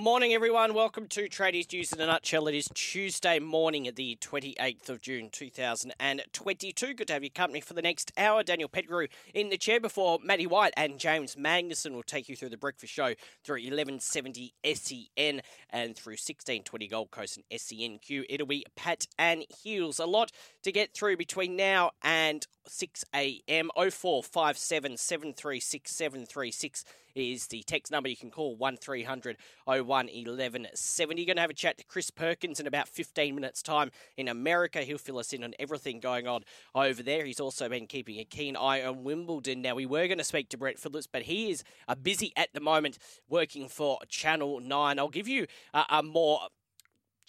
[0.00, 0.72] Morning, everyone.
[0.72, 2.46] Welcome to Tradies News in a Nutshell.
[2.46, 6.94] It is Tuesday morning, the 28th of June 2022.
[6.94, 8.42] Good to have your company for the next hour.
[8.42, 12.48] Daniel Pettigrew in the chair before Matty White and James Magnuson will take you through
[12.48, 13.12] the breakfast show
[13.44, 18.24] through 1170 SEN and through 1620 Gold Coast and SENQ.
[18.30, 19.98] It'll be Pat and Heels.
[19.98, 20.32] A lot
[20.62, 23.68] to get through between now and 6 a.m.
[23.76, 31.24] 0457 736 736 is the text number you can call 1300 01 1170.
[31.24, 34.82] Going to have a chat to Chris Perkins in about 15 minutes' time in America.
[34.82, 36.44] He'll fill us in on everything going on
[36.74, 37.24] over there.
[37.24, 39.62] He's also been keeping a keen eye on Wimbledon.
[39.62, 42.52] Now, we were going to speak to Brett Phillips, but he is uh, busy at
[42.52, 44.98] the moment working for Channel 9.
[44.98, 46.40] I'll give you uh, a more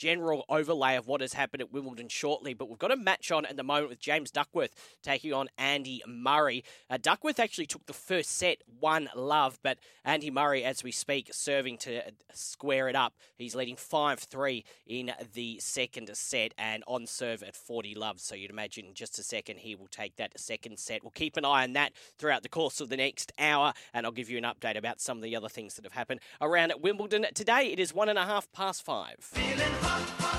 [0.02, 2.56] general overlay of what has happened at Wimbledon shortly.
[2.56, 6.02] But we've got a match on at the moment with James Duckworth taking on Andy
[6.08, 6.64] Murray.
[6.90, 11.30] Uh, Duckworth actually took the first set, one love, but Andy Murray, as we speak,
[11.32, 12.02] serving to
[12.34, 13.14] square it up.
[13.38, 18.20] He's leading 5 3 in the second set and on serve at 40 love.
[18.20, 21.04] So you'd imagine in just a second he will take that second set.
[21.04, 24.12] We'll keep an eye on that throughout the course of the next hour, and I'll
[24.12, 26.82] give you an update about some of the other things that have happened around at
[26.82, 27.28] Wimbledon.
[27.36, 29.30] Today it is one and a half past five.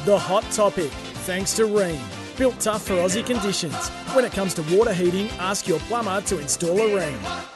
[0.04, 0.90] The hot topic,
[1.26, 2.00] thanks to Rheem.
[2.36, 3.88] Built tough for Aussie conditions.
[4.14, 7.51] When it comes to water heating, ask your plumber to install a Rheem.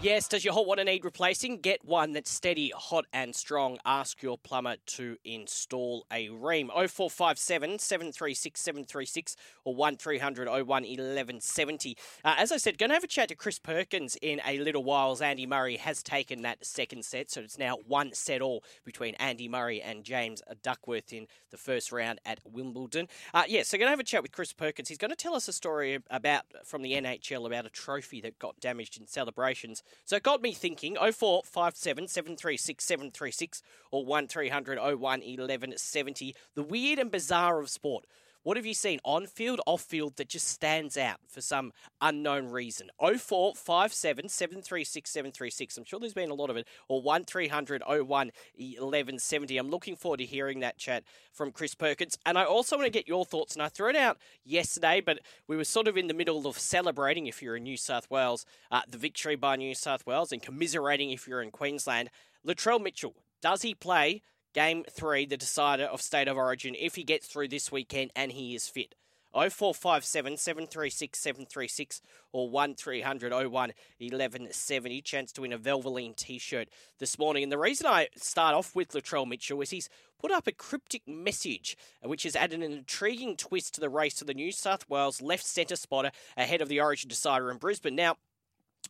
[0.00, 1.58] Yes, does your hot water need replacing?
[1.58, 3.78] Get one that's steady, hot, and strong.
[3.84, 6.68] Ask your plumber to install a Rheem.
[6.68, 11.96] 0457 736 736 or 1300 01 1170.
[12.24, 14.84] Uh, as I said, going to have a chat to Chris Perkins in a little
[14.84, 17.28] while as Andy Murray has taken that second set.
[17.32, 21.90] So it's now one set all between Andy Murray and James Duckworth in the first
[21.90, 23.08] round at Wimbledon.
[23.34, 24.88] Uh, yeah, so going to have a chat with Chris Perkins.
[24.88, 28.38] He's going to tell us a story about from the NHL about a trophy that
[28.38, 29.82] got damaged in celebrations.
[30.04, 36.34] So it got me thinking 0457 736 736 or 1300 01 1170.
[36.54, 38.04] The weird and bizarre of sport.
[38.48, 41.70] What have you seen on field, off field that just stands out for some
[42.00, 42.88] unknown reason?
[42.98, 45.76] 0457 736 736.
[45.76, 46.66] I'm sure there's been a lot of it.
[46.88, 49.58] Or 1300 01 1170.
[49.58, 52.16] I'm looking forward to hearing that chat from Chris Perkins.
[52.24, 53.54] And I also want to get your thoughts.
[53.54, 54.16] And I threw it out
[54.46, 57.76] yesterday, but we were sort of in the middle of celebrating, if you're in New
[57.76, 62.08] South Wales, uh, the victory by New South Wales and commiserating if you're in Queensland.
[62.46, 64.22] Latrell Mitchell, does he play?
[64.54, 68.32] Game three, the decider of State of Origin, if he gets through this weekend and
[68.32, 68.94] he is fit.
[69.32, 72.00] 0457 736 736
[72.32, 75.02] or 1300 01 1170.
[75.02, 77.42] Chance to win a Velveteen t shirt this morning.
[77.42, 81.06] And the reason I start off with Latrell Mitchell is he's put up a cryptic
[81.06, 85.20] message which has added an intriguing twist to the race to the New South Wales
[85.20, 87.94] left centre spotter ahead of the Origin decider in Brisbane.
[87.94, 88.16] Now,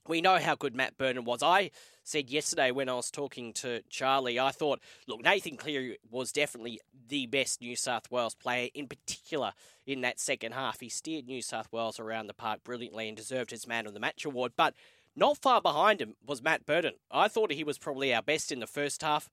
[0.06, 1.42] we know how good Matt Burton was.
[1.42, 1.70] I
[2.04, 6.80] said yesterday when I was talking to Charlie, I thought, look, Nathan Cleary was definitely
[7.08, 9.52] the best New South Wales player, in particular
[9.86, 10.80] in that second half.
[10.80, 14.00] He steered New South Wales around the park brilliantly and deserved his Man of the
[14.00, 14.52] Match award.
[14.56, 14.74] But
[15.16, 16.94] not far behind him was Matt Burton.
[17.10, 19.28] I thought he was probably our best in the first half,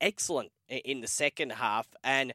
[0.00, 2.32] excellent in the second half, and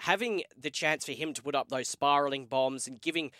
[0.00, 3.30] having the chance for him to put up those spiralling bombs and giving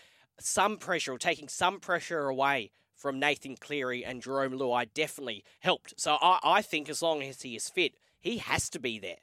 [0.40, 5.94] some pressure or taking some pressure away from Nathan Cleary and Jerome Luai definitely helped.
[5.96, 9.22] So I, I think as long as he is fit, he has to be there.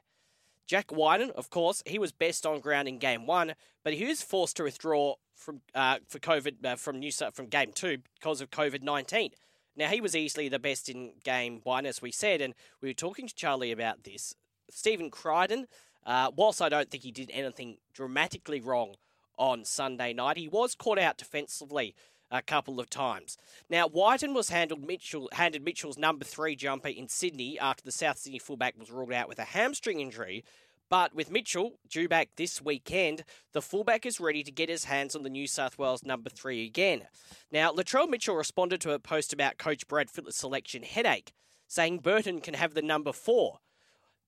[0.66, 3.53] Jack Wighton, of course, he was best on ground in game one,
[3.84, 7.47] but he was forced to withdraw from uh, for COVID uh, from New South from
[7.47, 9.32] game two because of COVID nineteen.
[9.76, 12.94] Now he was easily the best in game one, as we said, and we were
[12.94, 14.34] talking to Charlie about this.
[14.72, 15.67] Stephen Crichton,
[16.05, 18.96] uh, whilst I don't think he did anything dramatically wrong
[19.38, 21.94] on Sunday night, he was caught out defensively
[22.37, 23.37] a couple of times.
[23.70, 28.40] Now, Wighton was Mitchell, handed Mitchell's number three jumper in Sydney after the South Sydney
[28.40, 30.43] fullback was ruled out with a hamstring injury.
[30.90, 33.23] But with Mitchell due back this weekend,
[33.53, 36.66] the fullback is ready to get his hands on the New South Wales number three
[36.66, 37.08] again.
[37.52, 41.34] Now, Latrell Mitchell responded to a post about Coach Brad Fittler's selection headache,
[41.67, 43.59] saying Burton can have the number four.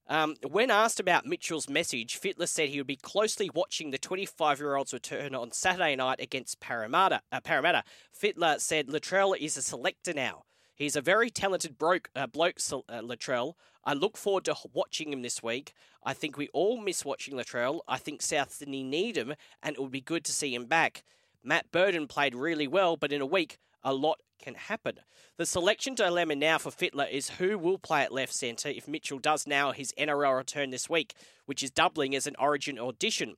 [0.09, 4.59] Um, when asked about Mitchell's message, Fittler said he would be closely watching the 25
[4.59, 7.21] year old's return on Saturday night against Parramatta.
[7.31, 7.83] Uh, Parramatta.
[8.18, 10.44] Fittler said Latrell is a selector now.
[10.75, 13.54] He's a very talented broke, uh, bloke, uh, Latrell.
[13.83, 15.74] I look forward to watching him this week.
[16.04, 17.80] I think we all miss watching Latrell.
[17.88, 19.33] I think South Sydney need him,
[19.63, 21.04] and it would be good to see him back.
[21.44, 25.00] Matt Burton played really well, but in a week, a lot can happen.
[25.38, 29.19] The selection dilemma now for Fittler is who will play at left centre if Mitchell
[29.19, 31.13] does now his NRL return this week,
[31.45, 33.35] which is doubling as an origin audition.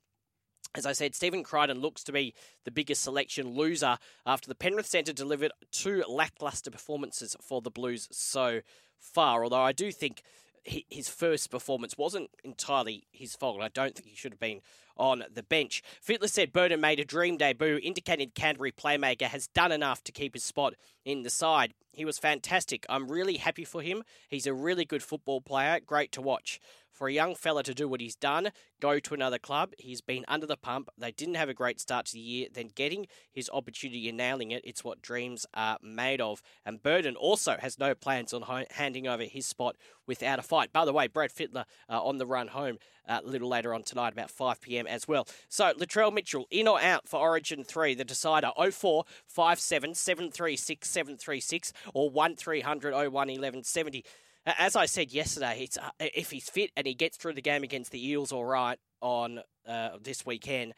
[0.74, 2.32] As I said, Stephen Crichton looks to be
[2.64, 8.08] the biggest selection loser after the Penrith Centre delivered two lacklustre performances for the Blues
[8.12, 8.60] so
[8.98, 9.42] far.
[9.42, 10.22] Although I do think
[10.64, 13.60] his first performance wasn't entirely his fault.
[13.60, 14.60] I don't think he should have been
[14.96, 15.82] on the bench.
[16.06, 20.34] Fittler said Burton made a dream debut, indicated Canterbury playmaker has done enough to keep
[20.34, 20.74] his spot
[21.04, 21.72] in the side.
[21.92, 22.84] He was fantastic.
[22.88, 24.02] I'm really happy for him.
[24.28, 26.60] He's a really good football player, great to watch
[27.00, 29.72] for a young fella to do what he's done, go to another club.
[29.78, 30.90] He's been under the pump.
[30.98, 32.48] They didn't have a great start to the year.
[32.52, 36.42] Then getting his opportunity and nailing it, it's what dreams are made of.
[36.66, 39.76] And Burton also has no plans on handing over his spot
[40.06, 40.74] without a fight.
[40.74, 42.76] By the way, Brad Fittler uh, on the run home
[43.08, 44.86] uh, a little later on tonight, about 5 p.m.
[44.86, 45.26] as well.
[45.48, 52.10] So, Latrell Mitchell, in or out for Origin 3, the decider 0457 736 736 or
[52.10, 54.04] 1300 01 1170
[54.46, 57.62] as I said yesterday, it's uh, if he's fit and he gets through the game
[57.62, 60.74] against the Eels all right on uh, this weekend,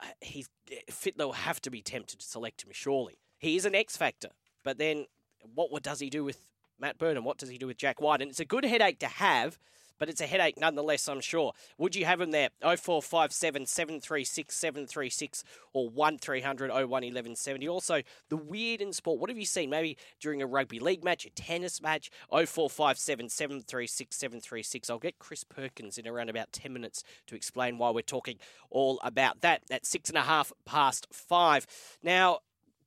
[0.00, 0.48] uh, he's
[0.90, 2.70] Fittler will have to be tempted to select him.
[2.72, 4.30] Surely he is an X factor,
[4.64, 5.06] but then
[5.54, 6.38] what, what does he do with
[6.78, 7.24] Matt Burton?
[7.24, 8.20] What does he do with Jack White?
[8.20, 9.58] And it's a good headache to have
[9.98, 11.52] but it's a headache nonetheless, I'm sure.
[11.78, 12.50] Would you have him there?
[12.60, 17.68] 0457 736 736 or 1300 01 1170.
[17.68, 19.20] Also, the weird in sport.
[19.20, 19.70] What have you seen?
[19.70, 22.10] Maybe during a rugby league match, a tennis match?
[22.30, 24.90] 0457 736 736.
[24.90, 28.38] I'll get Chris Perkins in around about 10 minutes to explain why we're talking
[28.70, 31.66] all about that at six and a half past five.
[32.02, 32.40] Now,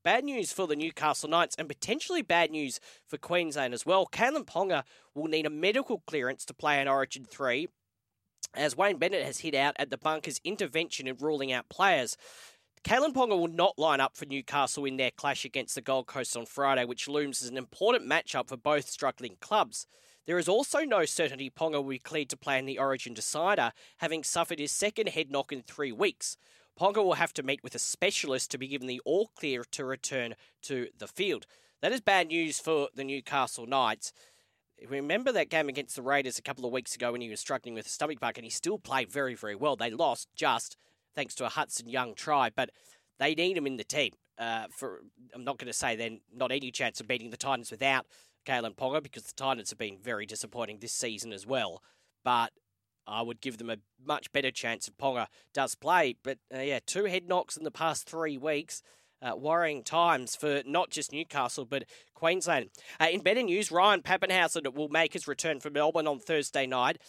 [0.10, 4.08] Bad news for the Newcastle Knights and potentially bad news for Queensland as well.
[4.08, 4.82] Kalyn Ponga
[5.14, 7.68] will need a medical clearance to play in Origin 3
[8.56, 12.18] as Wayne Bennett has hit out at the bunker's intervention in ruling out players.
[12.84, 16.36] Kalyn Ponga will not line up for Newcastle in their clash against the Gold Coast
[16.36, 19.86] on Friday, which looms as an important matchup for both struggling clubs.
[20.26, 23.74] There is also no certainty Ponga will be cleared to play in the Origin decider,
[23.98, 26.36] having suffered his second head knock in three weeks.
[26.80, 29.84] Ponga will have to meet with a specialist to be given the all clear to
[29.84, 31.46] return to the field.
[31.81, 34.14] That is bad news for the Newcastle Knights.
[34.88, 37.74] Remember that game against the Raiders a couple of weeks ago when he was struggling
[37.74, 39.76] with a stomach bug and he still played very, very well.
[39.76, 40.78] They lost just
[41.16, 42.70] thanks to a Hudson Young try, but
[43.20, 44.14] they need him in the team.
[44.38, 45.02] Uh, for
[45.36, 48.06] I'm not going to say then not any chance of beating the Titans without
[48.46, 51.84] Kalyn Ponga because the Titans have been very disappointing this season as well.
[52.24, 52.54] But
[53.07, 56.16] I would give them a much better chance if Ponga does play.
[56.24, 58.81] But uh, yeah, two head knocks in the past three weeks.
[59.22, 62.69] Uh, worrying times for not just Newcastle but Queensland.
[63.01, 67.00] Uh, in better news, Ryan Papenhuyzen will make his return for Melbourne on Thursday night.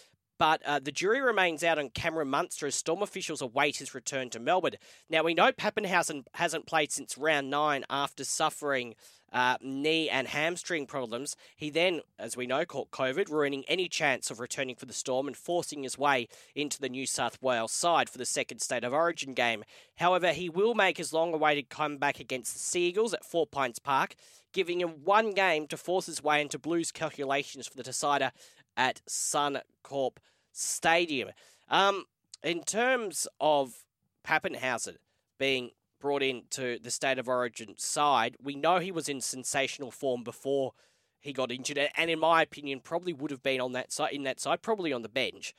[0.40, 4.30] But uh, the jury remains out on Cameron Munster as Storm officials await his return
[4.30, 4.76] to Melbourne.
[5.10, 8.94] Now, we know Papenhuyzen hasn't played since round nine after suffering
[9.32, 11.36] uh, knee and hamstring problems.
[11.56, 15.26] He then, as we know, caught COVID, ruining any chance of returning for the Storm
[15.26, 18.92] and forcing his way into the New South Wales side for the second State of
[18.92, 19.64] Origin game.
[19.96, 23.78] However, he will make his long awaited comeback against the Sea Eagles at Four Pines
[23.78, 24.14] Park,
[24.52, 28.32] giving him one game to force his way into Blues calculations for the decider
[28.76, 30.16] at Suncorp
[30.52, 31.30] Stadium.
[31.68, 32.04] Um,
[32.42, 33.84] in terms of
[34.26, 34.96] Papenhuyzen
[35.38, 35.70] being
[36.00, 38.36] brought into the state of origin side.
[38.42, 40.72] We know he was in sensational form before
[41.20, 44.22] he got injured, and in my opinion, probably would have been on that side in
[44.24, 45.54] that side, probably on the bench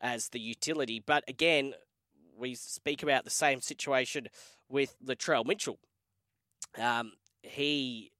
[0.00, 1.02] as the utility.
[1.04, 1.74] But again,
[2.36, 4.28] we speak about the same situation
[4.68, 5.78] with Latrell Mitchell.
[6.78, 8.10] Um, he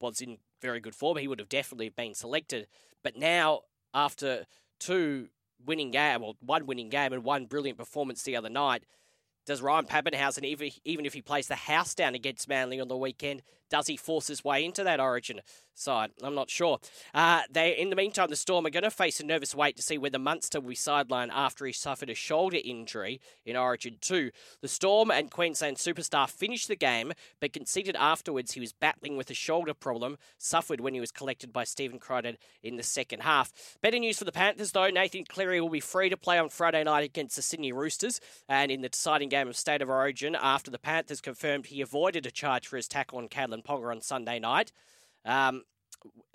[0.00, 1.18] was in very good form.
[1.18, 2.66] He would have definitely been selected,
[3.04, 3.60] but now
[3.92, 4.46] after
[4.80, 5.28] two
[5.64, 8.84] winning game, or one winning game and one brilliant performance the other night,
[9.46, 12.96] does Ryan Papenhuyzen, even, even if he plays the house down against Manly on the
[12.96, 13.42] weekend,
[13.72, 15.40] does he force his way into that Origin
[15.74, 16.10] side?
[16.22, 16.78] I'm not sure.
[17.14, 19.82] Uh, they, in the meantime, the Storm are going to face a nervous wait to
[19.82, 24.30] see whether Munster will be sidelined after he suffered a shoulder injury in Origin 2.
[24.60, 29.30] The Storm and Queensland superstar finished the game, but conceded afterwards he was battling with
[29.30, 33.54] a shoulder problem, suffered when he was collected by Stephen Crichton in the second half.
[33.80, 34.90] Better news for the Panthers, though.
[34.90, 38.70] Nathan Cleary will be free to play on Friday night against the Sydney Roosters, and
[38.70, 42.30] in the deciding game of State of Origin, after the Panthers confirmed he avoided a
[42.30, 43.28] charge for his tackle on
[43.62, 44.72] Ponga on Sunday night.
[45.24, 45.62] Um,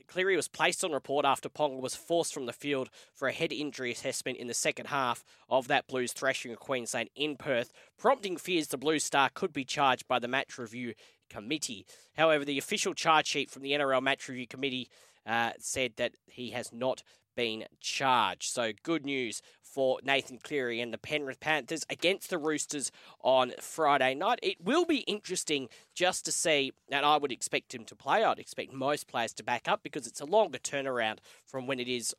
[0.08, 3.52] Cleary was placed on report after Ponga was forced from the field for a head
[3.52, 8.38] injury assessment in the second half of that Blues thrashing of Queensland in Perth, prompting
[8.38, 10.94] fears the Blue Star could be charged by the match review
[11.30, 11.86] committee.
[12.16, 14.90] However, the official charge sheet from the NRL match review committee
[15.26, 17.04] uh, said that he has not
[17.38, 18.52] been charged.
[18.52, 22.92] So good news for Nathan Cleary and the Penrith Panthers against the Roosters
[23.22, 24.40] on Friday night.
[24.42, 28.24] It will be interesting just to see, and I would expect him to play.
[28.24, 31.88] I'd expect most players to back up because it's a longer turnaround from when it
[31.88, 32.16] is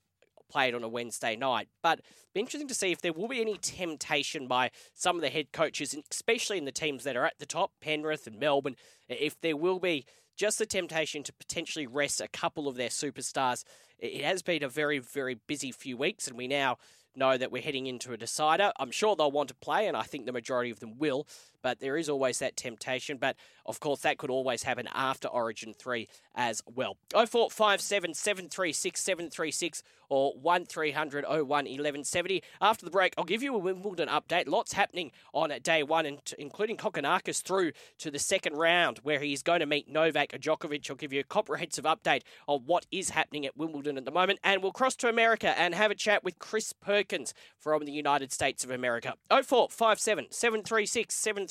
[0.49, 1.69] played on a Wednesday night.
[1.83, 2.01] But
[2.33, 5.53] be interesting to see if there will be any temptation by some of the head
[5.53, 8.77] coaches, especially in the teams that are at the top, Penrith and Melbourne,
[9.09, 10.07] if there will be
[10.38, 13.64] just the temptation to potentially rest a couple of their superstars.
[13.99, 16.78] It has been a very, very busy few weeks, and we now
[17.16, 18.73] know that we're heading into a decider.
[18.78, 21.26] I'm sure they'll want to play, and I think the majority of them will,
[21.62, 23.19] but there is always that temptation.
[23.19, 23.37] But
[23.67, 26.97] of course, that could always happen after Origin 3 as well.
[27.12, 32.43] 0457 736 736 or 1300 01 1170.
[32.61, 34.49] After the break, I'll give you a Wimbledon update.
[34.49, 39.61] Lots happening on day one, including Kokkinakis through to the second round where he's going
[39.61, 40.88] to meet Novak Djokovic.
[40.88, 44.38] I'll give you a comprehensive update on what is happening at Wimbledon at the moment.
[44.43, 48.33] And we'll cross to America and have a chat with Chris Perkins from the United
[48.33, 49.15] States of America.
[49.31, 51.48] 0457 736 736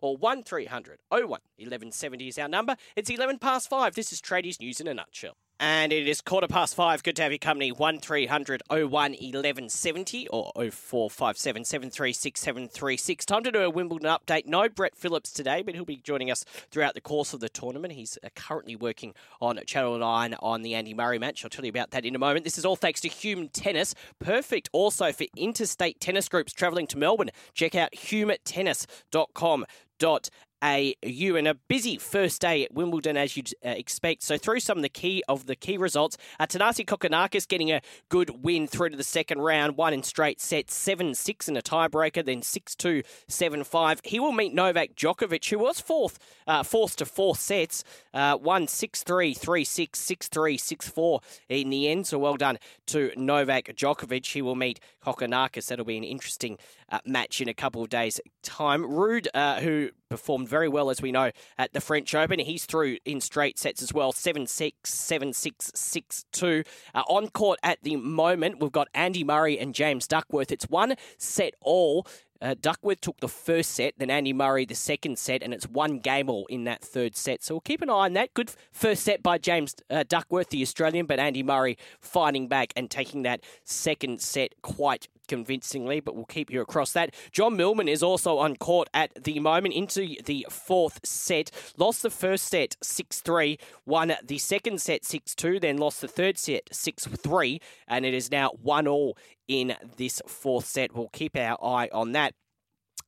[0.00, 2.76] or 1300 01 1170 is our number.
[2.94, 3.94] It's 11 past 5.
[3.94, 5.36] This is Tradies News in a nutshell.
[5.58, 7.02] And it is quarter past five.
[7.02, 7.72] Good to have your company.
[7.72, 13.24] 1300 01 1170 or 0457 736 736.
[13.24, 14.44] Time to do a Wimbledon update.
[14.44, 17.94] No Brett Phillips today, but he'll be joining us throughout the course of the tournament.
[17.94, 21.42] He's uh, currently working on Channel 9 on the Andy Murray match.
[21.42, 22.44] I'll tell you about that in a moment.
[22.44, 23.94] This is all thanks to Hume Tennis.
[24.18, 27.30] Perfect also for interstate tennis groups travelling to Melbourne.
[27.54, 29.64] Check out humetennis.com
[30.66, 34.24] AU and a busy first day at Wimbledon as you'd uh, expect.
[34.24, 37.80] So through some of the key of the key results, uh, Thanasi Kokkinakis getting a
[38.08, 42.24] good win through to the second round, one in straight sets, 7-6 in a tiebreaker,
[42.24, 44.04] then 6-2, 7-5.
[44.04, 46.18] He will meet Novak Djokovic, who was fourth,
[46.48, 52.08] uh, forced to four sets, uh, won 6-3, 3-6, 6-3, 6-4 in the end.
[52.08, 54.26] So well done to Novak Djokovic.
[54.32, 55.68] He will meet Kokkinakis.
[55.68, 56.58] That'll be an interesting
[56.90, 58.82] uh, match in a couple of days' time.
[58.82, 62.38] Ruud, uh, who performed very well, as we know, at the French Open.
[62.38, 66.62] He's through in straight sets as well 7 6, 7 6, 6 2.
[66.94, 70.52] Uh, on court at the moment, we've got Andy Murray and James Duckworth.
[70.52, 72.06] It's one set all.
[72.40, 75.98] Uh, Duckworth took the first set, then Andy Murray the second set, and it's one
[75.98, 77.42] game all in that third set.
[77.42, 78.34] So we'll keep an eye on that.
[78.34, 82.90] Good first set by James uh, Duckworth, the Australian, but Andy Murray fighting back and
[82.90, 87.14] taking that second set quite convincingly, but we'll keep you across that.
[87.32, 91.50] John Millman is also on court at the moment into the fourth set.
[91.76, 96.08] Lost the first set 6 3, won the second set 6 2, then lost the
[96.08, 99.16] third set 6 3, and it is now 1 all
[99.48, 100.94] in this fourth set.
[100.94, 102.34] We'll keep our eye on that.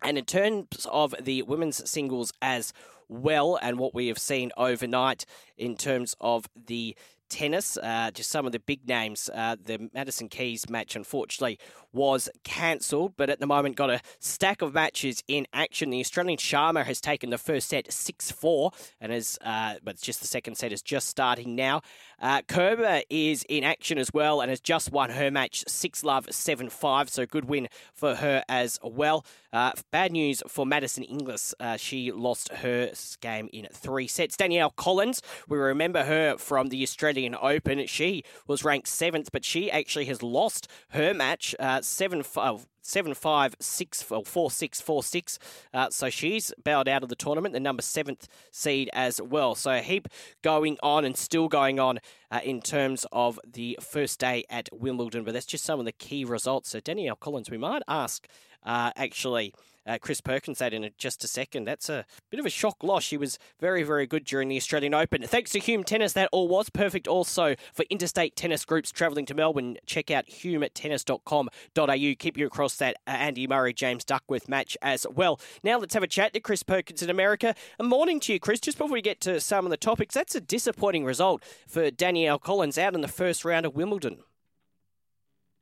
[0.02, 2.72] And in terms of the women's singles as
[3.08, 5.24] well, and what we have seen overnight
[5.56, 6.94] in terms of the
[7.28, 7.76] tennis.
[7.76, 9.30] Uh, just some of the big names.
[9.32, 11.58] Uh, the Madison Keys match, unfortunately,
[11.92, 15.90] was cancelled, but at the moment got a stack of matches in action.
[15.90, 20.02] The Australian Sharma has taken the first set 6 4, and is, uh, but it's
[20.02, 21.82] just the second set is just starting now.
[22.20, 26.26] Uh, Kerber is in action as well and has just won her match 6 love
[26.30, 29.24] 7 5, so good win for her as well.
[29.52, 31.54] Uh, bad news for Maddison Inglis.
[31.60, 34.36] Uh, she lost her game in three sets.
[34.36, 37.86] Danielle Collins, we remember her from the Australian Open.
[37.86, 42.66] She was ranked seventh, but she actually has lost her match uh, seven five.
[42.80, 45.38] Seven five six four six four six.
[45.74, 49.54] Uh, so she's bowed out of the tournament, the number seventh seed as well.
[49.54, 50.08] So a heap
[50.42, 51.98] going on and still going on
[52.30, 55.24] uh, in terms of the first day at Wimbledon.
[55.24, 56.70] But that's just some of the key results.
[56.70, 58.26] So Danielle Collins, we might ask
[58.64, 59.54] uh, actually
[59.88, 61.64] uh, Chris Perkins that in just a second.
[61.64, 63.02] That's a bit of a shock loss.
[63.02, 65.22] She was very, very good during the Australian Open.
[65.22, 67.08] Thanks to Hume Tennis, that all was perfect.
[67.08, 72.14] Also for interstate tennis groups travelling to Melbourne, check out humetennis.com.au.
[72.18, 75.40] Keep you across that uh, Andy Murray James Duckworth match as well.
[75.62, 77.54] Now let's have a chat to Chris Perkins in America.
[77.78, 78.60] A morning to you, Chris.
[78.60, 82.38] Just before we get to some of the topics, that's a disappointing result for Danielle
[82.38, 84.18] Collins out in the first round of Wimbledon.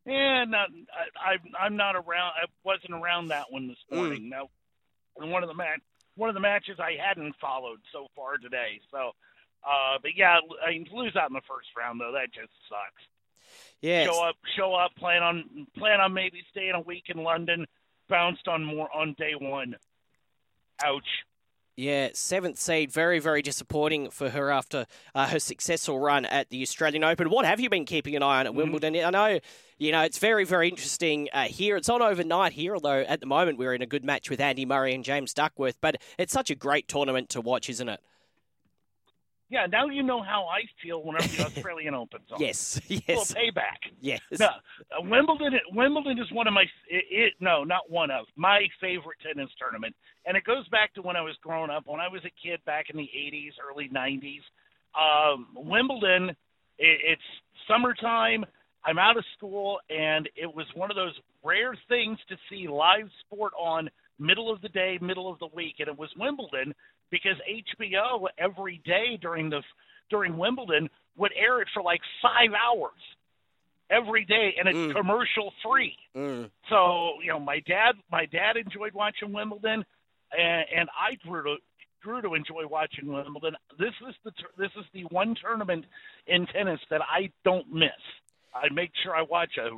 [0.06, 0.68] Yeah, not,
[1.20, 2.32] I, I, I'm not around.
[2.40, 3.96] I wasn't around that one this hmm.
[3.96, 4.22] morning.
[4.22, 4.30] Mm.
[4.30, 4.50] No,
[5.26, 5.80] one of the match,
[6.14, 8.80] one of the matches I hadn't followed so far today.
[8.90, 9.10] So,
[9.66, 13.02] uh, but yeah, I mean, lose out in the first round though, that just sucks.
[13.80, 14.04] Yeah.
[14.04, 17.66] Show up, show up, plan on plan on maybe staying a week in London,
[18.08, 19.74] bounced on more on day one.
[20.84, 21.04] Ouch.
[21.76, 22.90] Yeah, seventh seed.
[22.90, 27.28] Very, very disappointing for her after uh, her successful run at the Australian Open.
[27.28, 28.58] What have you been keeping an eye on at mm-hmm.
[28.58, 28.96] Wimbledon?
[28.96, 29.40] I know,
[29.78, 31.76] you know, it's very, very interesting uh, here.
[31.76, 34.64] It's on overnight here, although at the moment we're in a good match with Andy
[34.64, 35.76] Murray and James Duckworth.
[35.80, 38.00] But it's such a great tournament to watch, isn't it?
[39.48, 42.40] Yeah, now you know how I feel whenever the Australian Open's on.
[42.40, 43.02] Yes, yes.
[43.08, 43.92] Well, payback.
[44.00, 44.20] Yes.
[44.40, 45.60] No, uh, Wimbledon.
[45.72, 46.64] Wimbledon is one of my.
[46.88, 51.02] It, it, no, not one of my favorite tennis tournament, and it goes back to
[51.02, 51.84] when I was growing up.
[51.86, 54.40] When I was a kid back in the '80s, early '90s,
[54.98, 56.30] um, Wimbledon.
[56.78, 57.22] It, it's
[57.68, 58.44] summertime.
[58.86, 61.14] I'm out of school, and it was one of those
[61.44, 65.76] rare things to see live sport on middle of the day, middle of the week,
[65.80, 66.72] and it was Wimbledon
[67.10, 69.62] because HBO every day during the
[70.08, 72.92] during Wimbledon would air it for like five hours
[73.90, 74.94] every day, and it's mm.
[74.94, 75.96] commercial free.
[76.14, 76.50] Mm.
[76.68, 79.84] So you know, my dad my dad enjoyed watching Wimbledon,
[80.36, 81.56] and, and I grew to
[82.02, 83.56] grew to enjoy watching Wimbledon.
[83.78, 85.84] This is the this is the one tournament
[86.26, 87.90] in tennis that I don't miss.
[88.62, 89.70] I make sure I watch a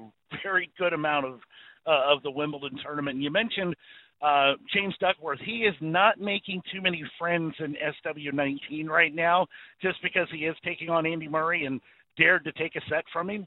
[0.43, 1.41] very good amount of
[1.87, 3.17] uh, of the Wimbledon tournament.
[3.17, 3.75] And you mentioned
[4.21, 9.47] uh, James Duckworth, he is not making too many friends in SW19 right now
[9.81, 11.81] just because he is taking on Andy Murray and
[12.17, 13.47] dared to take a set from him.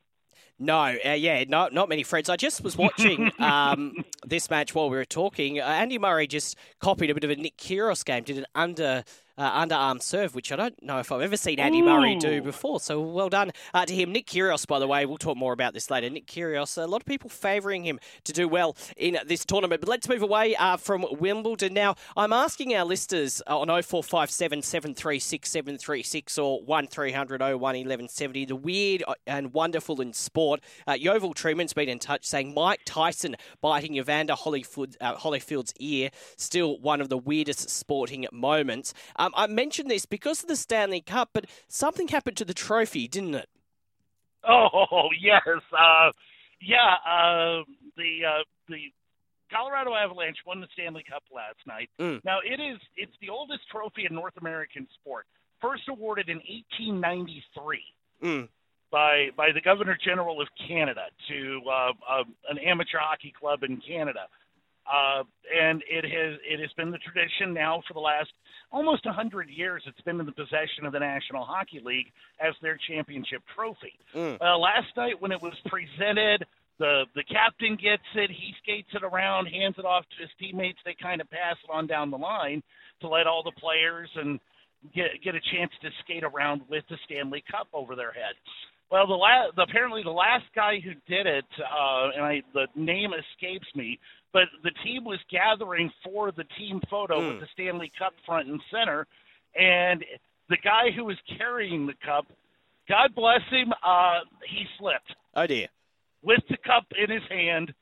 [0.57, 2.29] No, uh, yeah, not not many friends.
[2.29, 3.93] I just was watching um,
[4.25, 5.59] this match while we were talking.
[5.59, 9.03] Uh, Andy Murray just copied a bit of a Nick Kyrgios game, did an under
[9.37, 11.85] uh, underarm serve, which I don't know if I've ever seen Andy Ooh.
[11.85, 12.79] Murray do before.
[12.79, 14.11] So well done uh, to him.
[14.11, 16.09] Nick Kyrgios, by the way, we'll talk more about this later.
[16.09, 19.81] Nick Kyrgios, a lot of people favouring him to do well in this tournament.
[19.81, 21.95] But let's move away uh, from Wimbledon now.
[22.15, 29.03] I'm asking our listeners uh, on 0457 736 736 or 1300 01 1170 the weird
[29.07, 30.61] uh, and wonderful in sport.
[30.87, 36.79] Uh, Yeovil Truman's been in touch saying Mike Tyson biting Evander Holyfield, Holyfield's ear, still
[36.79, 38.93] one of the weirdest sporting moments.
[39.21, 43.07] Um, I mentioned this because of the Stanley Cup, but something happened to the trophy,
[43.07, 43.49] didn't it?
[44.47, 46.11] Oh yes, uh,
[46.59, 46.95] yeah.
[47.05, 47.61] Uh,
[47.95, 48.91] the uh, the
[49.53, 51.89] Colorado Avalanche won the Stanley Cup last night.
[51.99, 52.25] Mm.
[52.25, 55.27] Now it is it's the oldest trophy in North American sport.
[55.61, 57.79] First awarded in 1893
[58.23, 58.49] mm.
[58.89, 63.79] by by the Governor General of Canada to uh, uh, an amateur hockey club in
[63.87, 64.25] Canada.
[64.91, 65.23] Uh,
[65.61, 68.29] and it has it has been the tradition now for the last
[68.71, 69.83] almost hundred years.
[69.85, 73.93] It's been in the possession of the National Hockey League as their championship trophy.
[74.15, 74.41] Mm.
[74.41, 76.45] Uh, last night when it was presented,
[76.79, 80.79] the the captain gets it, he skates it around, hands it off to his teammates.
[80.85, 82.63] They kind of pass it on down the line
[83.01, 84.39] to let all the players and
[84.95, 88.39] get get a chance to skate around with the Stanley Cup over their heads.
[88.91, 93.11] Well, the last apparently the last guy who did it, uh, and I the name
[93.13, 93.99] escapes me,
[94.33, 97.27] but the team was gathering for the team photo mm.
[97.27, 97.41] with hmm.
[97.41, 99.07] the Stanley Cup front and center,
[99.55, 100.03] and
[100.49, 102.27] the guy who was carrying the cup,
[102.87, 105.15] God bless him, uh, he slipped.
[105.35, 105.67] Oh dear!
[106.23, 107.73] With the cup in his hand,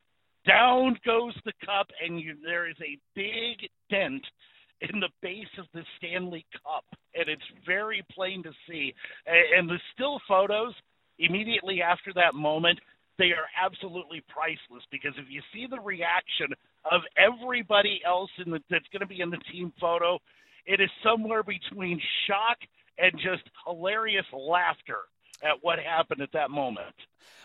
[0.48, 4.24] down goes the cup, and you, there is a big dent
[4.82, 6.86] in the base of the Stanley Cup,
[7.16, 8.94] and it's very plain to see.
[9.26, 10.74] And the still photos
[11.18, 12.80] immediately after that moment
[13.20, 16.48] they are absolutely priceless because if you see the reaction
[16.90, 20.18] of everybody else in the, that's going to be in the team photo,
[20.66, 22.58] it is somewhere between shock
[22.98, 25.06] and just hilarious laughter
[25.44, 26.96] at what happened at that moment.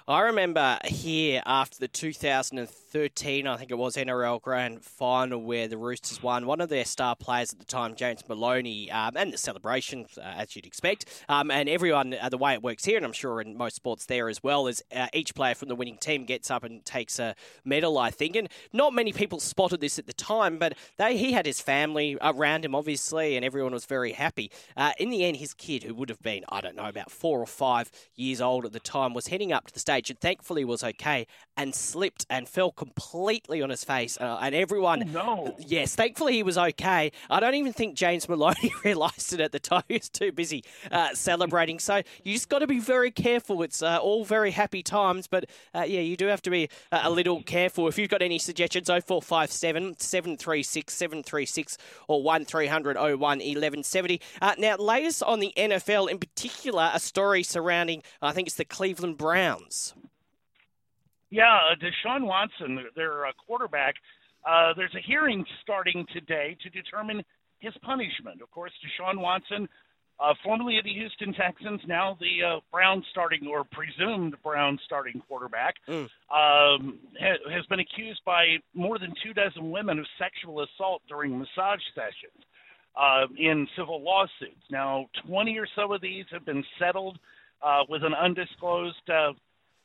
[0.07, 5.79] I remember here after the 2013, I think it was NRL Grand Final where the
[5.79, 6.45] Roosters won.
[6.45, 10.21] One of their star players at the time, James Maloney, um, and the celebration uh,
[10.21, 12.15] as you'd expect, um, and everyone.
[12.21, 14.67] Uh, the way it works here, and I'm sure in most sports there as well,
[14.67, 17.35] is uh, each player from the winning team gets up and takes a
[17.65, 17.97] medal.
[17.97, 21.47] I think, and not many people spotted this at the time, but they he had
[21.47, 24.51] his family around him, obviously, and everyone was very happy.
[24.77, 27.41] Uh, in the end, his kid, who would have been I don't know about four
[27.41, 30.20] or five years old at the time, was heading up to the stage stage and
[30.20, 34.18] thankfully was okay and slipped and fell completely on his face.
[34.20, 35.57] Uh, and everyone, oh, no.
[35.59, 37.12] yes, thankfully he was okay.
[37.31, 39.83] I don't even think James Maloney realised it at the time.
[39.88, 41.79] He was too busy uh, celebrating.
[41.79, 43.62] So you just got to be very careful.
[43.62, 47.03] It's uh, all very happy times, but uh, yeah, you do have to be uh,
[47.05, 47.87] a little careful.
[47.87, 54.20] If you've got any suggestions, 0457 736 736 or 1300 01 1170.
[54.42, 58.64] Uh, now, latest on the NFL, in particular, a story surrounding, I think it's the
[58.64, 59.54] Cleveland Browns.
[61.31, 63.95] Yeah, uh, Deshaun Watson, their uh, quarterback.
[64.49, 67.25] Uh, there's a hearing starting today to determine
[67.61, 68.43] his punishment.
[68.43, 69.69] Of course, Deshaun Watson,
[70.21, 75.21] uh, formerly of the Houston Texans, now the uh, Browns starting or presumed Browns starting
[75.27, 76.05] quarterback, mm.
[76.31, 81.38] um, ha- has been accused by more than two dozen women of sexual assault during
[81.38, 82.45] massage sessions.
[82.97, 84.62] uh, in civil lawsuits.
[84.71, 87.19] Now, 20 or so of these have been settled
[87.64, 89.33] uh, with an undisclosed uh,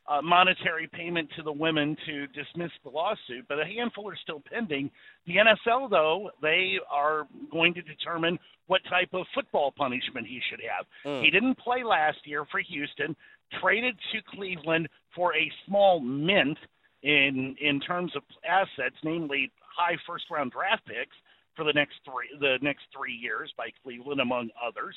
[0.09, 4.41] uh, monetary payment to the women to dismiss the lawsuit, but a handful are still
[4.51, 4.89] pending.
[5.27, 10.61] The NFL, though, they are going to determine what type of football punishment he should
[10.61, 10.85] have.
[11.05, 11.23] Mm.
[11.23, 13.15] He didn't play last year for Houston,
[13.61, 16.57] traded to Cleveland for a small mint
[17.01, 21.15] in in terms of assets, namely high first round draft picks
[21.55, 24.95] for the next three the next three years by Cleveland, among others.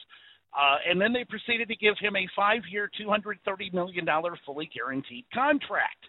[0.54, 4.06] Uh, and then they proceeded to give him a five-year, $230 million
[4.44, 6.04] fully guaranteed contract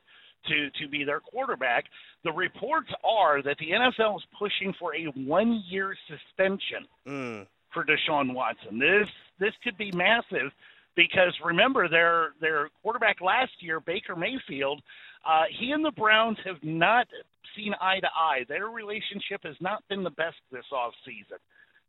[0.47, 1.86] to to be their quarterback.
[2.25, 7.47] The reports are that the NFL is pushing for a one-year suspension Mm.
[7.73, 8.77] for Deshaun Watson.
[8.79, 9.08] This
[9.39, 10.51] this could be massive
[10.95, 14.82] because remember their their quarterback last year, Baker Mayfield,
[15.25, 17.08] uh, he and the Browns have not
[17.56, 18.43] seen eye to eye.
[18.49, 21.38] Their relationship has not been the best this off season.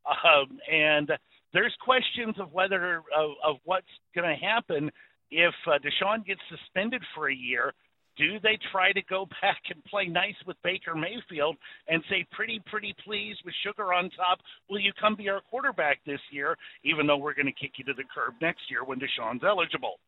[0.06, 1.10] Um, and
[1.54, 4.90] there's questions of whether of, of what's going to happen
[5.30, 7.72] if uh, Deshaun gets suspended for a year.
[8.16, 11.56] Do they try to go back and play nice with Baker Mayfield
[11.88, 15.98] and say, pretty, pretty please, with sugar on top, will you come be our quarterback
[16.04, 18.98] this year, even though we're going to kick you to the curb next year when
[18.98, 19.98] Deshaun's eligible?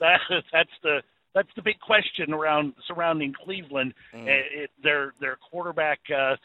[0.00, 0.20] That,
[0.52, 1.00] that's the
[1.34, 3.92] that's the big question around surrounding Cleveland.
[4.14, 4.28] Mm.
[4.28, 6.36] It, it, their their quarterback uh,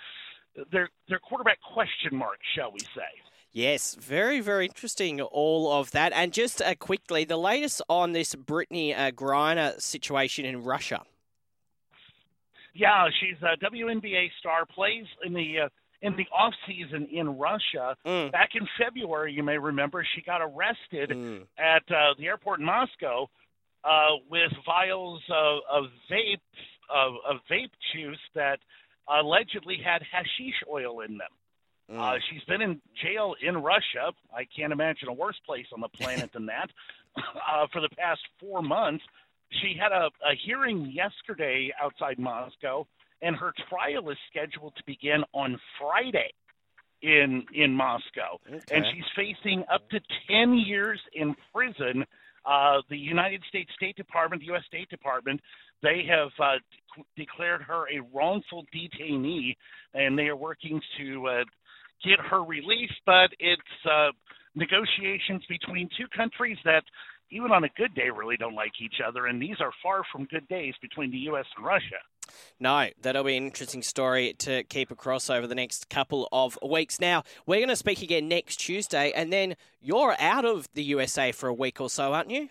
[0.72, 3.29] their their quarterback question mark, shall we say?
[3.52, 6.14] Yes, very, very interesting, all of that.
[6.14, 11.02] And just uh, quickly, the latest on this Brittney uh, Griner situation in Russia.
[12.76, 14.66] Yeah, she's a WNBA star.
[14.66, 15.70] Plays in the uh,
[16.02, 17.96] in the off season in Russia.
[18.06, 18.32] Mm.
[18.32, 21.46] Back in February, you may remember, she got arrested Mm.
[21.58, 23.28] at uh, the airport in Moscow
[23.84, 26.38] uh, with vials of, of vape
[26.90, 28.60] of, of vape juice that
[29.10, 31.30] allegedly had hashish oil in them.
[31.90, 32.22] Uh, Mm.
[32.30, 34.14] she's been in jail in Russia.
[34.34, 36.70] I can't imagine a worse place on the planet than that.
[37.18, 39.04] Uh, for the past four months,
[39.50, 42.86] she had a, a hearing yesterday outside Moscow,
[43.24, 46.32] and her trial is scheduled to begin on Friday
[47.02, 48.40] in in Moscow,
[48.72, 50.00] and she's facing up to
[50.30, 52.06] ten years in prison.
[52.46, 54.64] Uh, the United States State Department, the U.S.
[54.68, 55.42] State Department,
[55.82, 56.56] they have uh,
[57.18, 59.58] declared her a wrongful detainee,
[59.94, 61.44] and they are working to uh,
[62.04, 64.12] get her release, But it's uh,
[64.56, 66.84] negotiations between two countries that,
[67.32, 70.26] even on a good day, really don't like each other, and these are far from
[70.26, 71.46] good days between the U.S.
[71.58, 72.00] and Russia.
[72.60, 77.00] No, that'll be an interesting story to keep across over the next couple of weeks.
[77.00, 81.32] Now, we're going to speak again next Tuesday, and then you're out of the USA
[81.32, 82.50] for a week or so, aren't you?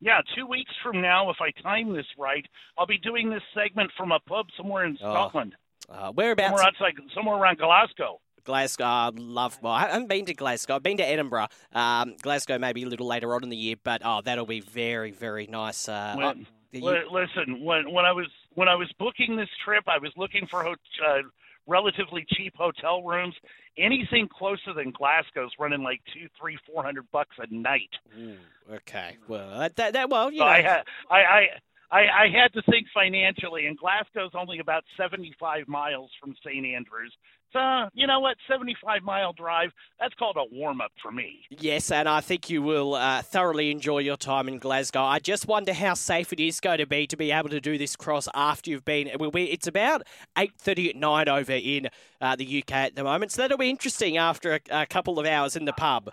[0.00, 2.46] Yeah, two weeks from now, if I time this right,
[2.78, 5.56] I'll be doing this segment from a pub somewhere in Oh, Scotland,
[5.88, 6.48] Uh, whereabouts?
[6.60, 8.20] somewhere outside, somewhere around Glasgow.
[8.44, 9.58] Glasgow, I love.
[9.62, 10.76] Well, I haven't been to Glasgow.
[10.76, 11.48] I've been to Edinburgh.
[11.72, 15.10] Um, Glasgow maybe a little later on in the year, but oh, that'll be very,
[15.10, 15.88] very nice.
[15.88, 16.34] Uh, When- oh,
[16.72, 20.12] you- Li- listen, when when I was when I was booking this trip, I was
[20.16, 20.74] looking for ho-
[21.06, 21.22] uh,
[21.66, 23.34] relatively cheap hotel rooms.
[23.78, 27.90] Anything closer than Glasgow's running like two, three, four hundred bucks a night.
[28.18, 28.36] Ooh,
[28.76, 31.46] okay, well, that, that, that well, you So know, I had I, I
[31.90, 36.64] I I had to think financially, and Glasgow's only about seventy five miles from St
[36.66, 37.12] Andrews.
[37.52, 39.70] So you know what, seventy five mile drive.
[39.98, 41.40] That's called a warm up for me.
[41.50, 45.02] Yes, and I think you will uh, thoroughly enjoy your time in Glasgow.
[45.02, 47.78] I just wonder how safe it is going to be to be able to do
[47.78, 49.06] this cross after you've been.
[49.06, 49.50] It will be.
[49.50, 50.02] It's about
[50.36, 51.88] eight thirty at night over in
[52.20, 55.24] uh, the UK at the moment, so that'll be interesting after a, a couple of
[55.24, 56.10] hours in the pub.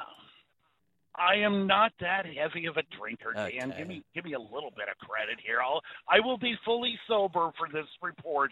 [1.18, 3.72] I am not that heavy of a drinker, Dan.
[3.72, 3.80] Okay.
[3.80, 5.60] Give me give me a little bit of credit here.
[5.62, 8.52] I'll I will be fully sober for this report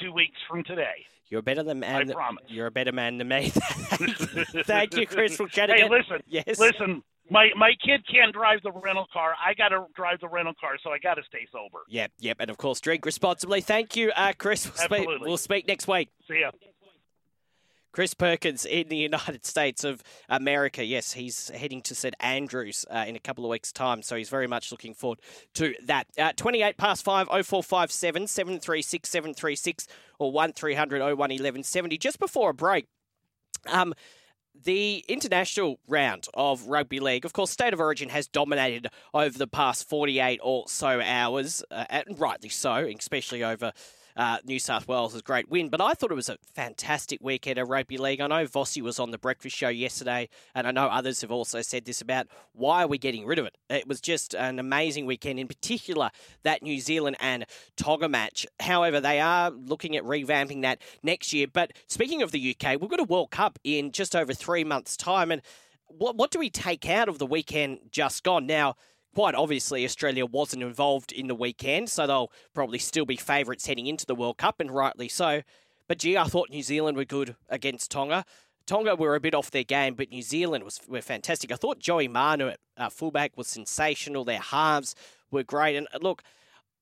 [0.00, 1.04] two weeks from today.
[1.28, 2.10] You're a better than man.
[2.10, 2.44] I promise.
[2.48, 3.48] You're a better man than me.
[4.64, 5.38] Thank you, Chris.
[5.38, 6.58] We'll Hey, listen, Yes.
[6.58, 7.02] listen.
[7.32, 9.34] My my kid can't drive the rental car.
[9.44, 11.78] I got to drive the rental car, so I got to stay sober.
[11.88, 13.60] Yep, yep, and of course, drink responsibly.
[13.60, 14.66] Thank you, uh, Chris.
[14.66, 15.28] We'll speak, Absolutely.
[15.28, 16.08] we'll speak next week.
[16.26, 16.50] See ya.
[17.92, 20.84] Chris Perkins in the United States of America.
[20.84, 24.28] Yes, he's heading to St Andrews uh, in a couple of weeks' time, so he's
[24.28, 25.20] very much looking forward
[25.54, 26.06] to that.
[26.18, 29.86] Uh, 28 past 5, 0457 736 736
[30.18, 31.98] or 1300 01 1170.
[31.98, 32.86] Just before a break,
[33.66, 33.94] um,
[34.64, 39.46] the international round of rugby league, of course, State of Origin has dominated over the
[39.46, 43.72] past 48 or so hours, uh, and rightly so, especially over
[44.20, 45.70] uh, New South Wales' a great win.
[45.70, 48.20] But I thought it was a fantastic weekend of rugby league.
[48.20, 51.62] I know Vossi was on the breakfast show yesterday, and I know others have also
[51.62, 53.56] said this about why are we getting rid of it.
[53.70, 56.10] It was just an amazing weekend, in particular
[56.42, 57.46] that New Zealand and
[57.78, 58.46] Tonga match.
[58.60, 61.46] However, they are looking at revamping that next year.
[61.50, 64.98] But speaking of the UK, we've got a World Cup in just over three months'
[64.98, 65.40] time, and
[65.86, 68.46] what what do we take out of the weekend just gone?
[68.46, 68.76] Now,
[69.14, 73.86] quite obviously, Australia wasn't involved in the weekend, so they'll probably still be favourites heading
[73.86, 75.42] into the World Cup, and rightly so.
[75.88, 78.24] But gee, I thought New Zealand were good against Tonga.
[78.66, 81.50] Tonga were a bit off their game, but New Zealand was were fantastic.
[81.50, 84.24] I thought Joey Manu at uh, fullback was sensational.
[84.24, 84.94] Their halves
[85.30, 86.22] were great, and uh, look.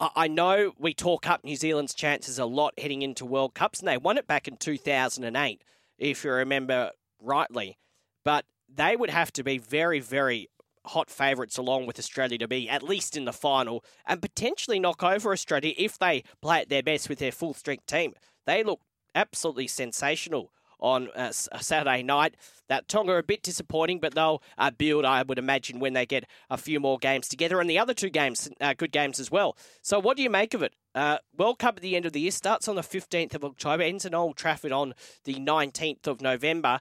[0.00, 3.88] I know we talk up New Zealand's chances a lot heading into World Cups, and
[3.88, 5.64] they won it back in 2008,
[5.98, 7.78] if you remember rightly.
[8.24, 10.50] But they would have to be very, very
[10.88, 15.02] hot favourites along with Australia to be at least in the final and potentially knock
[15.02, 18.14] over Australia if they play at their best with their full strength team.
[18.46, 18.80] They look
[19.14, 22.36] absolutely sensational on uh, Saturday night.
[22.68, 26.06] That Tonga are a bit disappointing, but they'll uh, build, I would imagine, when they
[26.06, 27.60] get a few more games together.
[27.60, 29.56] And the other two games, uh, good games as well.
[29.82, 30.74] So, what do you make of it?
[30.94, 33.82] Uh, World Cup at the end of the year starts on the 15th of October,
[33.82, 36.80] ends in Old Trafford on the 19th of November.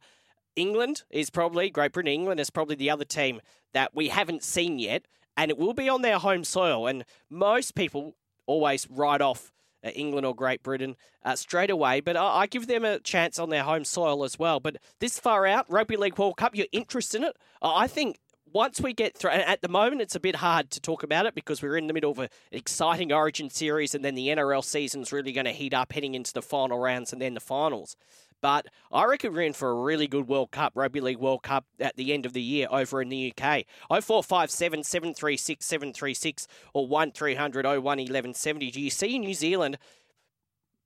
[0.58, 3.40] England is probably, Great Britain, England is probably the other team
[3.74, 5.06] that we haven't seen yet,
[5.38, 6.88] and it will be on their home soil.
[6.88, 8.16] And most people
[8.48, 9.52] always write off
[9.86, 13.38] uh, England or Great Britain uh, straight away, but I, I, give them a chance
[13.38, 14.60] on their home soil as well.
[14.60, 18.18] But this far out, Rugby League World Cup, your interest in it, I think
[18.52, 21.36] once we get through, at the moment, it's a bit hard to talk about it
[21.36, 25.12] because we're in the middle of an exciting Origin series, and then the NRL season's
[25.12, 27.96] really going to heat up heading into the final rounds and then the finals.
[28.42, 31.66] But I reckon we're in for a really good World Cup, Rugby League World Cup
[31.80, 33.66] at the end of the year over in the UK.
[33.90, 38.72] 0457 736 736 or 1300 01 1170.
[38.72, 39.78] Do you see New Zealand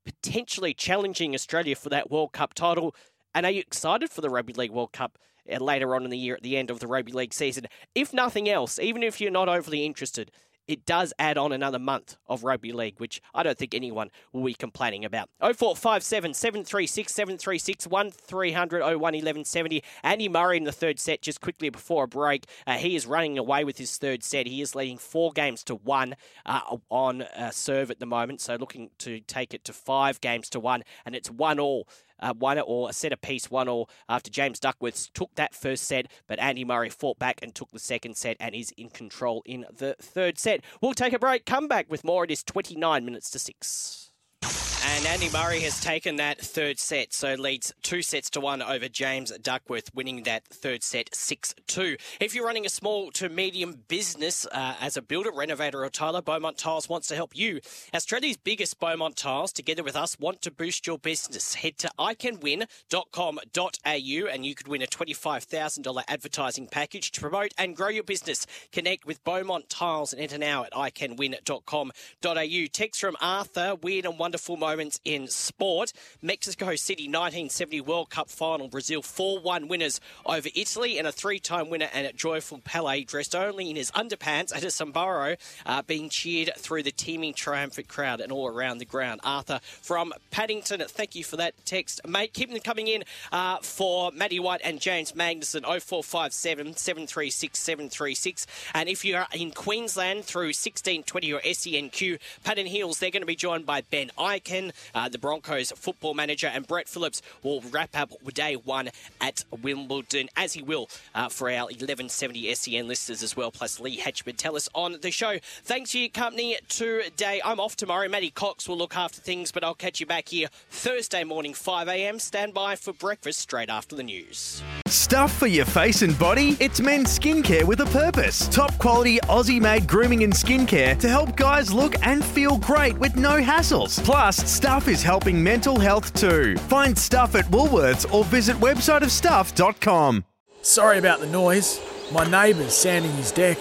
[0.05, 2.95] potentially challenging Australia for that World Cup title?
[3.33, 5.17] And are you excited for the Rugby League World Cup
[5.51, 7.65] uh, later on in the year at the end of the Rugby League season?
[7.95, 10.31] If nothing else, even if you're not overly interested,
[10.67, 14.43] it does add on another month of rugby league, which I don't think anyone will
[14.43, 15.29] be complaining about.
[15.39, 19.83] 0457 736 736 1300 01 1170.
[20.03, 22.45] Andy Murray in the third set, just quickly before a break.
[22.65, 24.47] Uh, he is running away with his third set.
[24.47, 28.55] He is leading four games to one uh, on uh, serve at the moment, so
[28.55, 31.87] looking to take it to five games to one, and it's one all
[32.21, 35.83] uh, one or a set of piece one all after James Duckworth took that first
[35.83, 39.41] set, but Andy Murray fought back and took the second set and is in control
[39.45, 40.61] in the third set.
[40.81, 42.23] We'll take a break, come back with more.
[42.23, 44.70] It is 29 minutes to 6.
[44.83, 48.89] And Andy Murray has taken that third set, so leads two sets to one over
[48.89, 51.97] James Duckworth, winning that third set 6 2.
[52.19, 56.23] If you're running a small to medium business uh, as a builder, renovator, or tiler,
[56.23, 57.59] Beaumont Tiles wants to help you.
[57.93, 61.53] Australia's biggest Beaumont Tiles, together with us, want to boost your business.
[61.53, 67.89] Head to iCanWin.com.au and you could win a $25,000 advertising package to promote and grow
[67.89, 68.47] your business.
[68.71, 72.65] Connect with Beaumont Tiles and enter now at iCanWin.com.au.
[72.73, 75.91] Text from Arthur, weird and wonderful moment moments in sport.
[76.21, 78.69] Mexico City 1970 World Cup final.
[78.69, 83.03] Brazil 4 1 winners over Italy and a three time winner and a joyful Pele
[83.03, 87.89] dressed only in his underpants at a sombrero uh, being cheered through the teeming triumphant
[87.89, 89.19] crowd and all around the ground.
[89.25, 91.99] Arthur from Paddington, thank you for that text.
[92.07, 93.03] Mate, keep them coming in
[93.33, 98.47] uh, for Matty White and James Magnuson 0457 736 736.
[98.73, 103.35] And if you're in Queensland through 1620 or SENQ, Paddon Hills, they're going to be
[103.35, 104.60] joined by Ben Ikin
[104.93, 110.29] uh, the Broncos football manager, and Brett Phillips will wrap up day one at Wimbledon,
[110.35, 114.35] as he will uh, for our 1170 SEN listers as well, plus Lee Hatchman.
[114.37, 115.37] Tell us on the show.
[115.63, 117.41] Thanks for your company today.
[117.43, 118.07] I'm off tomorrow.
[118.07, 121.87] Matty Cox will look after things, but I'll catch you back here Thursday morning, 5
[121.87, 122.19] a.m.
[122.19, 124.61] Stand by for breakfast straight after the news.
[124.87, 126.57] Stuff for your face and body?
[126.59, 128.47] It's men's skincare with a purpose.
[128.49, 133.15] Top quality Aussie made grooming and skincare to help guys look and feel great with
[133.15, 134.03] no hassles.
[134.03, 136.57] Plus, Stuff is helping mental health too.
[136.57, 140.25] Find Stuff at Woolworths or visit websiteofstuff.com.
[140.61, 141.79] Sorry about the noise.
[142.11, 143.57] My neighbour's sanding his deck.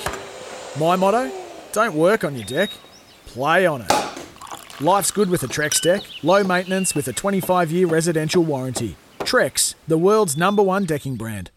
[0.80, 1.30] My motto?
[1.70, 2.70] Don't work on your deck,
[3.24, 4.80] play on it.
[4.80, 6.02] Life's good with a Trex deck.
[6.24, 8.96] Low maintenance with a 25 year residential warranty.
[9.20, 11.52] Trex, the world's number one decking brand.